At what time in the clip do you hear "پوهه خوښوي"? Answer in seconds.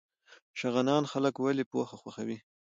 1.71-2.37